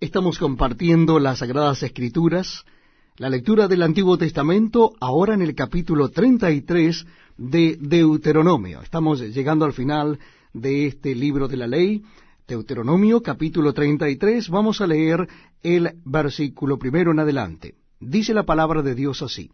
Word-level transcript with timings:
Estamos 0.00 0.38
compartiendo 0.38 1.18
las 1.18 1.40
Sagradas 1.40 1.82
Escrituras, 1.82 2.64
la 3.18 3.28
lectura 3.28 3.68
del 3.68 3.82
Antiguo 3.82 4.16
Testamento, 4.16 4.94
ahora 4.98 5.34
en 5.34 5.42
el 5.42 5.54
capítulo 5.54 6.08
33 6.08 7.04
de 7.36 7.76
Deuteronomio. 7.78 8.80
Estamos 8.80 9.20
llegando 9.20 9.66
al 9.66 9.74
final 9.74 10.18
de 10.54 10.86
este 10.86 11.14
libro 11.14 11.48
de 11.48 11.58
la 11.58 11.66
ley, 11.66 12.02
Deuteronomio 12.48 13.20
capítulo 13.22 13.74
33. 13.74 14.48
Vamos 14.48 14.80
a 14.80 14.86
leer 14.86 15.28
el 15.62 15.90
versículo 16.06 16.78
primero 16.78 17.10
en 17.10 17.18
adelante. 17.18 17.74
Dice 18.00 18.32
la 18.32 18.44
palabra 18.44 18.80
de 18.80 18.94
Dios 18.94 19.20
así. 19.20 19.50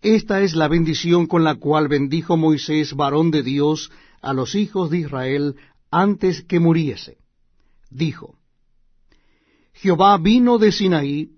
Esta 0.00 0.40
es 0.40 0.54
la 0.54 0.68
bendición 0.68 1.26
con 1.26 1.44
la 1.44 1.56
cual 1.56 1.88
bendijo 1.88 2.38
Moisés, 2.38 2.94
varón 2.94 3.30
de 3.32 3.42
Dios, 3.42 3.90
a 4.22 4.32
los 4.32 4.54
hijos 4.54 4.88
de 4.88 5.00
Israel 5.00 5.56
antes 5.90 6.40
que 6.42 6.58
muriese. 6.58 7.18
Dijo, 7.90 8.38
Jehová 9.72 10.18
vino 10.18 10.58
de 10.58 10.72
Sinaí, 10.72 11.30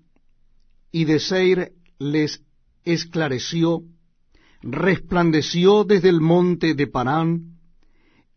y 0.91 1.05
de 1.05 1.19
Seir 1.19 1.73
les 1.99 2.41
esclareció, 2.83 3.81
resplandeció 4.61 5.83
desde 5.83 6.09
el 6.09 6.21
monte 6.21 6.73
de 6.73 6.87
Parán, 6.87 7.59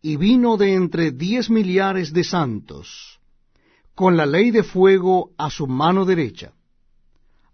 y 0.01 0.15
vino 0.15 0.57
de 0.57 0.73
entre 0.73 1.11
diez 1.11 1.49
millares 1.49 2.13
de 2.13 2.23
santos, 2.23 3.19
con 3.95 4.15
la 4.15 4.25
ley 4.25 4.51
de 4.51 4.63
fuego 4.63 5.31
a 5.37 5.49
su 5.49 5.67
mano 5.67 6.05
derecha. 6.05 6.53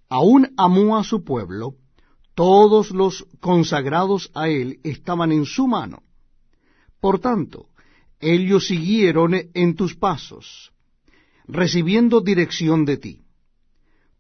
Aún 0.10 0.54
amó 0.58 0.98
a 0.98 1.04
su 1.04 1.24
pueblo, 1.24 1.76
todos 2.36 2.92
los 2.92 3.26
consagrados 3.40 4.30
a 4.34 4.50
él 4.50 4.80
estaban 4.84 5.32
en 5.32 5.46
su 5.46 5.68
mano. 5.68 6.04
Por 7.00 7.20
tanto, 7.20 7.70
ellos 8.20 8.68
siguieron 8.68 9.34
en 9.54 9.76
tus 9.76 9.96
pasos, 9.96 10.72
recibiendo 11.48 12.22
dirección 12.22 12.86
de 12.86 12.98
ti. 12.98 13.22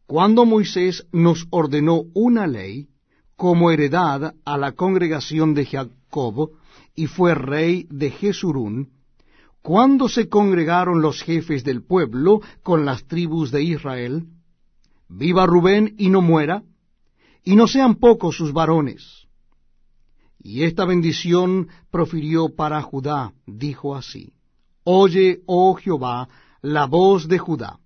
Cuando 0.05 0.45
Moisés 0.45 1.05
nos 1.11 1.47
ordenó 1.49 2.03
una 2.13 2.47
ley 2.47 2.87
como 3.35 3.71
heredad 3.71 4.35
a 4.45 4.57
la 4.57 4.73
congregación 4.73 5.53
de 5.53 5.65
Jacob, 5.65 6.51
y 6.95 7.07
fue 7.07 7.35
rey 7.35 7.87
de 7.89 8.11
Jesurún, 8.11 8.89
cuando 9.61 10.07
se 10.07 10.29
congregaron 10.29 11.01
los 11.01 11.21
jefes 11.21 11.63
del 11.63 11.83
pueblo 11.83 12.41
con 12.63 12.85
las 12.85 13.05
tribus 13.05 13.51
de 13.51 13.63
Israel, 13.63 14.27
viva 15.09 15.45
Rubén 15.45 15.95
y 15.97 16.09
no 16.09 16.21
muera, 16.21 16.63
y 17.43 17.55
no 17.55 17.67
sean 17.67 17.95
pocos 17.95 18.37
sus 18.37 18.53
varones. 18.53 19.27
Y 20.39 20.63
esta 20.63 20.85
bendición 20.85 21.67
profirió 21.89 22.49
para 22.55 22.81
Judá, 22.81 23.33
dijo 23.47 23.95
así, 23.95 24.33
Oye, 24.83 25.41
oh 25.47 25.73
Jehová, 25.73 26.29
la 26.65 26.87
voz 26.87 27.27
de 27.27 27.37
Judá, 27.37 27.79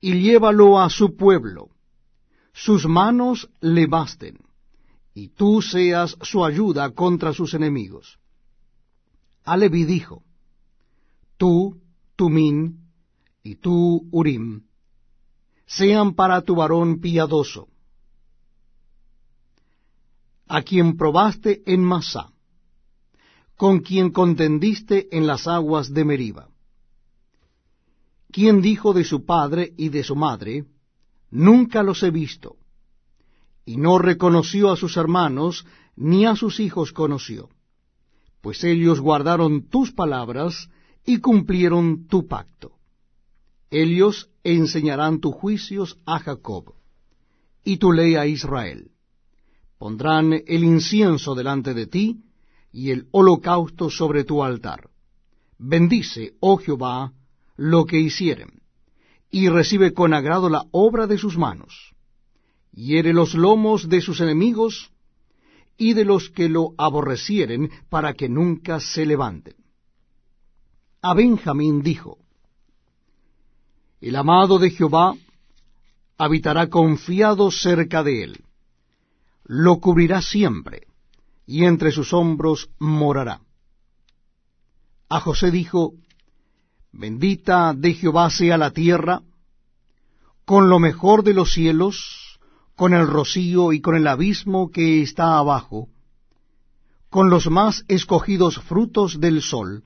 y 0.00 0.20
llévalo 0.20 0.80
a 0.80 0.90
su 0.90 1.16
pueblo, 1.16 1.70
sus 2.52 2.86
manos 2.86 3.48
le 3.60 3.86
basten, 3.86 4.38
y 5.14 5.28
tú 5.28 5.62
seas 5.62 6.16
su 6.22 6.44
ayuda 6.44 6.90
contra 6.90 7.32
sus 7.32 7.54
enemigos. 7.54 8.18
A 9.44 9.56
Leví 9.56 9.84
dijo, 9.84 10.24
tú, 11.36 11.80
Tumín, 12.16 12.80
y 13.44 13.56
tú, 13.56 14.08
Urim, 14.10 14.64
sean 15.64 16.14
para 16.14 16.42
tu 16.42 16.56
varón 16.56 17.00
piadoso, 17.00 17.68
a 20.48 20.62
quien 20.62 20.96
probaste 20.96 21.62
en 21.64 21.84
Masá, 21.84 22.32
con 23.56 23.80
quien 23.80 24.10
contendiste 24.10 25.16
en 25.16 25.28
las 25.28 25.46
aguas 25.46 25.94
de 25.94 26.04
Meriba 26.04 26.53
quien 28.34 28.60
dijo 28.60 28.92
de 28.92 29.04
su 29.04 29.24
padre 29.24 29.72
y 29.76 29.90
de 29.90 30.02
su 30.02 30.16
madre, 30.16 30.64
Nunca 31.30 31.84
los 31.84 32.02
he 32.02 32.10
visto, 32.10 32.56
y 33.64 33.76
no 33.76 33.98
reconoció 33.98 34.72
a 34.72 34.76
sus 34.76 34.96
hermanos, 34.96 35.64
ni 35.94 36.26
a 36.26 36.34
sus 36.34 36.58
hijos 36.58 36.92
conoció, 36.92 37.48
pues 38.40 38.64
ellos 38.64 38.98
guardaron 38.98 39.68
tus 39.68 39.92
palabras 39.92 40.68
y 41.06 41.18
cumplieron 41.18 42.08
tu 42.08 42.26
pacto. 42.26 42.72
Ellos 43.70 44.28
enseñarán 44.42 45.20
tus 45.20 45.34
juicios 45.34 45.96
a 46.04 46.18
Jacob, 46.18 46.74
y 47.62 47.76
tu 47.76 47.92
ley 47.92 48.16
a 48.16 48.26
Israel. 48.26 48.90
Pondrán 49.78 50.32
el 50.32 50.64
incienso 50.64 51.36
delante 51.36 51.72
de 51.72 51.86
ti, 51.86 52.24
y 52.72 52.90
el 52.90 53.06
holocausto 53.12 53.90
sobre 53.90 54.24
tu 54.24 54.42
altar. 54.42 54.90
Bendice, 55.56 56.34
oh 56.40 56.56
Jehová, 56.56 57.12
lo 57.56 57.84
que 57.84 57.98
hicieren, 57.98 58.62
y 59.30 59.48
recibe 59.48 59.92
con 59.92 60.14
agrado 60.14 60.48
la 60.48 60.64
obra 60.70 61.06
de 61.06 61.18
sus 61.18 61.36
manos. 61.36 61.94
Hiere 62.72 63.12
los 63.12 63.34
lomos 63.34 63.88
de 63.88 64.00
sus 64.00 64.20
enemigos 64.20 64.90
y 65.76 65.94
de 65.94 66.04
los 66.04 66.30
que 66.30 66.48
lo 66.48 66.70
aborrecieren, 66.78 67.70
para 67.88 68.14
que 68.14 68.28
nunca 68.28 68.80
se 68.80 69.06
levanten. 69.06 69.54
A 71.02 71.14
Benjamín 71.14 71.82
dijo, 71.82 72.18
El 74.00 74.16
amado 74.16 74.58
de 74.58 74.70
Jehová 74.70 75.14
habitará 76.16 76.68
confiado 76.68 77.50
cerca 77.50 78.02
de 78.02 78.22
él, 78.22 78.44
lo 79.44 79.78
cubrirá 79.80 80.22
siempre, 80.22 80.86
y 81.46 81.64
entre 81.64 81.92
sus 81.92 82.12
hombros 82.12 82.70
morará. 82.78 83.40
A 85.08 85.20
José 85.20 85.50
dijo, 85.50 85.94
Bendita 86.96 87.74
de 87.74 87.92
Jehová 87.94 88.30
sea 88.30 88.56
la 88.56 88.70
tierra, 88.70 89.22
con 90.44 90.68
lo 90.68 90.78
mejor 90.78 91.24
de 91.24 91.34
los 91.34 91.52
cielos, 91.52 92.38
con 92.76 92.94
el 92.94 93.08
rocío 93.08 93.72
y 93.72 93.80
con 93.80 93.96
el 93.96 94.06
abismo 94.06 94.70
que 94.70 95.02
está 95.02 95.36
abajo, 95.36 95.88
con 97.10 97.30
los 97.30 97.50
más 97.50 97.84
escogidos 97.88 98.60
frutos 98.60 99.18
del 99.18 99.42
sol, 99.42 99.82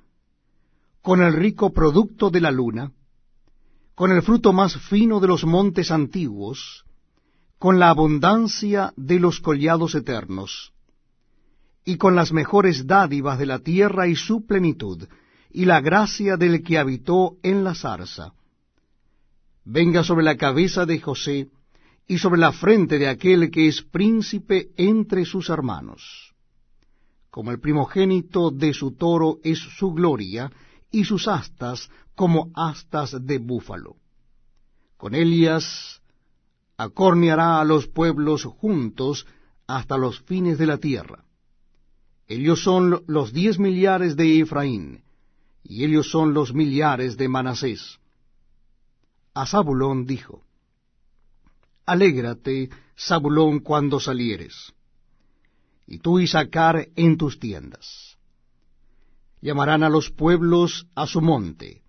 con 1.01 1.23
el 1.23 1.33
rico 1.33 1.73
producto 1.73 2.29
de 2.29 2.43
la 2.43 2.51
luna, 2.51 2.93
con 3.95 4.13
el 4.13 4.21
fruto 4.21 4.53
más 4.53 4.77
fino 4.77 5.19
de 5.19 5.29
los 5.29 5.45
montes 5.45 5.91
antiguos, 5.91 6.85
con 7.59 7.79
la 7.79 7.89
abundancia 7.89 8.93
de 8.97 9.19
los 9.19 9.41
collados 9.41 9.95
eternos, 9.95 10.75
y 11.87 11.97
con 11.97 12.15
las 12.15 12.33
mejores 12.33 12.87
dádivas 12.87 13.39
de 13.39 13.47
la 13.47 13.61
tierra 13.61 14.09
y 14.09 14.15
su 14.15 14.47
plenitud, 14.47 15.09
y 15.51 15.65
la 15.65 15.81
gracia 15.81 16.37
del 16.37 16.63
que 16.63 16.79
habitó 16.79 17.37
en 17.43 17.65
la 17.65 17.75
zarza. 17.75 18.33
Venga 19.65 20.03
sobre 20.03 20.25
la 20.25 20.37
cabeza 20.37 20.87
de 20.87 21.01
José 21.01 21.49
y 22.07 22.19
sobre 22.19 22.41
la 22.41 22.53
frente 22.53 22.99
de 22.99 23.09
aquel 23.09 23.51
que 23.51 23.69
es 23.69 23.83
príncipe 23.83 24.71
entre 24.77 25.25
sus 25.25 25.51
hermanos. 25.51 26.35
Como 27.31 27.51
el 27.51 27.61
primogénito 27.61 28.51
de 28.51 28.73
su 28.73 28.93
toro 28.93 29.39
es 29.43 29.59
su 29.59 29.93
gloria, 29.93 30.51
y 30.91 31.05
sus 31.05 31.29
astas 31.29 31.91
como 32.15 32.51
astas 32.55 33.17
de 33.25 33.39
búfalo. 33.39 33.97
Con 34.97 35.15
ellas 35.15 36.01
acorneará 36.77 37.61
a 37.61 37.65
los 37.65 37.87
pueblos 37.87 38.45
juntos 38.45 39.27
hasta 39.67 39.97
los 39.97 40.21
fines 40.21 40.59
de 40.59 40.67
la 40.67 40.79
tierra. 40.79 41.25
Ellos 42.27 42.63
son 42.63 43.03
los 43.07 43.33
diez 43.33 43.59
millares 43.59 44.17
de 44.17 44.41
Efraín, 44.41 45.03
y 45.69 45.85
ellos 45.85 46.11
son 46.11 46.33
los 46.33 46.55
millares 46.55 47.19
de 47.19 47.29
Manasés. 47.29 47.99
A 49.35 49.47
Zabulón 49.47 50.07
dijo, 50.07 50.43
Alégrate, 51.85 52.71
Zabulón, 52.99 53.61
cuando 53.61 54.01
salieres, 54.01 54.73
y 55.87 55.99
tú 55.99 56.21
Isaacar 56.21 56.89
en 56.97 57.19
tus 57.19 57.39
tiendas. 57.39 58.17
Llamarán 59.43 59.83
a 59.83 59.91
los 59.91 60.11
pueblos 60.11 60.87
a 60.95 61.07
su 61.07 61.21
monte, 61.21 61.83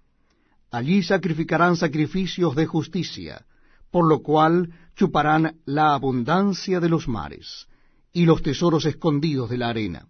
allí 0.71 1.01
sacrificarán 1.01 1.77
sacrificios 1.77 2.55
de 2.55 2.65
justicia, 2.65 3.45
por 3.91 4.07
lo 4.07 4.21
cual 4.21 4.73
chuparán 4.95 5.61
la 5.65 5.93
abundancia 5.93 6.81
de 6.81 6.89
los 6.89 7.07
mares, 7.07 7.67
y 8.11 8.25
los 8.25 8.41
tesoros 8.41 8.85
escondidos 8.85 9.49
de 9.49 9.57
la 9.57 9.69
arena. 9.69 10.07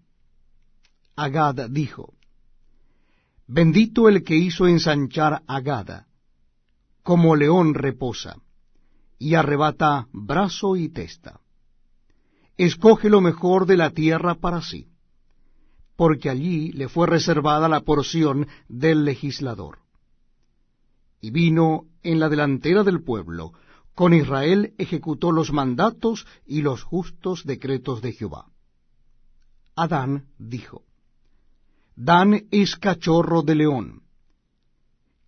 Agad 1.15 1.69
dijo, 1.69 2.18
Bendito 3.51 4.07
el 4.07 4.23
que 4.23 4.35
hizo 4.35 4.67
ensanchar 4.67 5.41
a 5.47 5.59
Gada, 5.61 6.05
como 7.01 7.35
león 7.35 7.73
reposa, 7.73 8.37
y 9.17 9.33
arrebata 9.33 10.07
brazo 10.13 10.75
y 10.75 10.87
testa. 10.89 11.41
Escoge 12.57 13.09
lo 13.09 13.21
mejor 13.21 13.65
de 13.65 13.75
la 13.75 13.89
tierra 13.89 14.35
para 14.35 14.61
sí, 14.61 14.89
porque 15.95 16.29
allí 16.29 16.71
le 16.73 16.89
fue 16.89 17.07
reservada 17.07 17.67
la 17.67 17.81
porción 17.81 18.47
del 18.67 19.03
legislador. 19.03 19.79
Y 21.19 21.31
vino 21.31 21.85
en 22.03 22.19
la 22.19 22.29
delantera 22.29 22.83
del 22.83 23.01
pueblo, 23.01 23.53
con 23.95 24.13
Israel 24.13 24.75
ejecutó 24.77 25.31
los 25.31 25.51
mandatos 25.51 26.27
y 26.45 26.61
los 26.61 26.83
justos 26.83 27.43
decretos 27.45 28.03
de 28.03 28.11
Jehová. 28.11 28.45
Adán 29.75 30.27
dijo, 30.37 30.83
Dan 32.01 32.47
es 32.49 32.77
cachorro 32.77 33.41
de 33.41 33.55
león. 33.55 34.03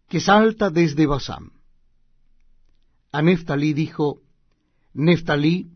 que 0.08 0.22
salta 0.22 0.70
desde 0.70 1.06
Basán. 1.06 1.52
A 3.12 3.22
Neftalí 3.22 3.74
dijo, 3.74 4.22
Neftalí, 4.94 5.70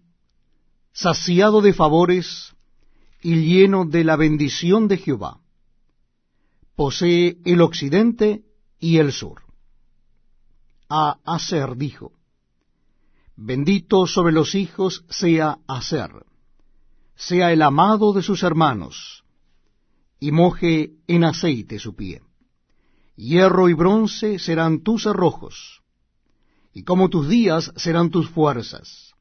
saciado 0.93 1.61
de 1.61 1.73
favores 1.73 2.53
y 3.21 3.35
lleno 3.35 3.83
de 3.85 4.05
la 4.05 4.15
bendición 4.15 4.87
de 4.87 4.97
Jehová, 4.97 5.41
posee 6.77 7.39
el 7.43 7.59
occidente 7.61 8.45
y 8.79 8.97
el 8.97 9.11
sur. 9.11 9.41
A 10.89 11.17
Aser 11.25 11.75
dijo, 11.75 12.13
Bendito 13.35 14.07
sobre 14.07 14.31
los 14.31 14.55
hijos 14.55 15.03
sea 15.09 15.59
Aser, 15.67 16.25
sea 17.15 17.51
el 17.51 17.61
amado 17.61 18.13
de 18.13 18.21
sus 18.21 18.43
hermanos, 18.43 19.24
y 20.19 20.31
moje 20.31 20.91
en 21.07 21.23
aceite 21.23 21.79
su 21.79 21.95
pie. 21.95 22.21
Hierro 23.15 23.69
y 23.69 23.73
bronce 23.73 24.39
serán 24.39 24.81
tus 24.81 25.07
arrojos, 25.07 25.81
y 26.73 26.83
como 26.83 27.09
tus 27.09 27.29
días 27.29 27.71
serán 27.75 28.09
tus 28.09 28.29
fuerzas. 28.29 29.13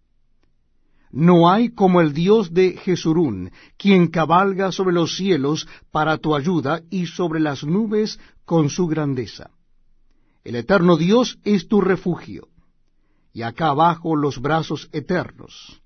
No 1.12 1.48
hay 1.48 1.68
como 1.68 2.00
el 2.00 2.12
Dios 2.12 2.52
de 2.52 2.72
Jesurún, 2.72 3.52
quien 3.76 4.08
cabalga 4.08 4.72
sobre 4.72 4.94
los 4.94 5.16
cielos 5.16 5.68
para 5.92 6.18
tu 6.18 6.34
ayuda 6.34 6.82
y 6.90 7.06
sobre 7.06 7.38
las 7.38 7.62
nubes 7.62 8.18
con 8.44 8.68
su 8.68 8.88
grandeza. 8.88 9.50
El 10.42 10.56
eterno 10.56 10.96
Dios 10.96 11.38
es 11.44 11.68
tu 11.68 11.80
refugio, 11.80 12.48
y 13.32 13.42
acá 13.42 13.68
abajo 13.68 14.16
los 14.16 14.40
brazos 14.40 14.88
eternos. 14.92 15.80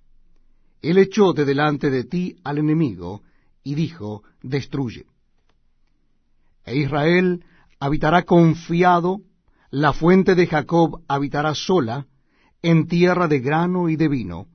Él 0.81 0.97
echó 0.97 1.35
de 1.35 1.45
delante 1.45 1.91
de 1.91 2.05
ti 2.05 2.37
al 2.43 2.57
enemigo, 2.57 3.23
y 3.63 3.75
dijo, 3.75 4.23
destruye. 4.43 5.07
E 6.65 6.77
Israel 6.77 7.45
habitará 7.81 8.25
confiado, 8.25 9.21
la 9.71 9.93
fuente 9.93 10.35
de 10.35 10.47
Jacob 10.47 11.03
habitará 11.09 11.55
sola, 11.55 12.07
en 12.63 12.89
tierra 12.89 13.29
de 13.29 13.41
grano 13.41 13.89
y 13.89 13.97
de 13.97 14.09
vino, 14.09 14.47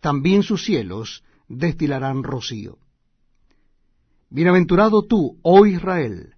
también 0.00 0.42
sus 0.42 0.64
cielos 0.64 1.24
destilarán 1.48 2.22
rocío. 2.22 2.78
Bienaventurado 4.30 5.02
tú, 5.02 5.38
oh 5.42 5.66
Israel, 5.66 6.34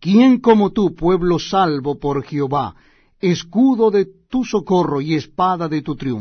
¿quién 0.00 0.40
como 0.40 0.70
tú, 0.70 0.94
pueblo 0.94 1.38
salvo 1.38 1.98
por 1.98 2.24
Jehová, 2.24 2.76
escudo 3.20 3.90
de 3.90 4.06
tu 4.28 4.44
socorro 4.44 5.00
y 5.00 5.14
espada 5.14 5.68
de 5.68 5.82
tu 5.82 5.96
triunfo? 5.96 6.16